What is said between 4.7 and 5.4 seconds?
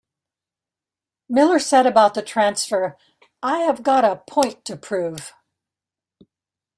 prove.